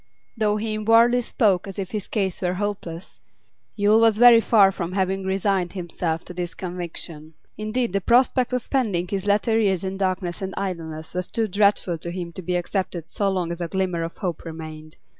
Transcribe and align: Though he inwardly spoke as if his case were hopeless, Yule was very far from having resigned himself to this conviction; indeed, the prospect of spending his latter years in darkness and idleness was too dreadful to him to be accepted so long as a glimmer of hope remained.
Though 0.35 0.57
he 0.57 0.73
inwardly 0.73 1.21
spoke 1.21 1.67
as 1.67 1.77
if 1.77 1.91
his 1.91 2.07
case 2.07 2.41
were 2.41 2.55
hopeless, 2.55 3.19
Yule 3.75 3.99
was 3.99 4.17
very 4.17 4.41
far 4.41 4.71
from 4.71 4.93
having 4.93 5.23
resigned 5.25 5.73
himself 5.73 6.25
to 6.25 6.33
this 6.33 6.55
conviction; 6.55 7.35
indeed, 7.55 7.93
the 7.93 8.01
prospect 8.01 8.51
of 8.51 8.63
spending 8.63 9.07
his 9.07 9.27
latter 9.27 9.59
years 9.59 9.83
in 9.83 9.97
darkness 9.97 10.41
and 10.41 10.55
idleness 10.57 11.13
was 11.13 11.27
too 11.27 11.47
dreadful 11.47 11.99
to 11.99 12.09
him 12.09 12.31
to 12.33 12.41
be 12.41 12.55
accepted 12.55 13.09
so 13.09 13.29
long 13.29 13.51
as 13.51 13.61
a 13.61 13.67
glimmer 13.67 14.01
of 14.01 14.17
hope 14.17 14.43
remained. 14.43 14.95